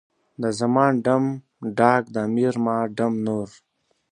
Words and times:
د 0.41 0.43
زمان 0.59 0.91
ډم، 1.05 1.23
ډاګ، 1.77 2.03
د 2.13 2.15
امیر 2.27 2.53
ما 2.65 2.77
ډم 2.97 3.13
نور. 3.25 3.49